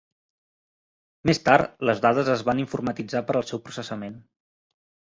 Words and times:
Més 1.31 1.41
tard, 1.49 1.77
les 1.91 2.03
dades 2.07 2.33
es 2.39 2.45
van 2.49 2.65
informatitzar 2.65 3.23
per 3.31 3.39
al 3.43 3.49
seu 3.53 3.65
processament. 3.69 4.23